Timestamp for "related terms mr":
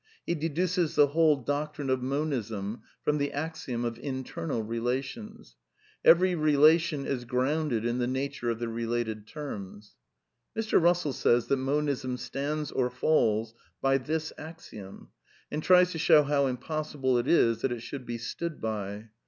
8.67-10.81